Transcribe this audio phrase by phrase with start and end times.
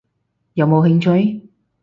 [0.55, 1.47] 有冇興趣？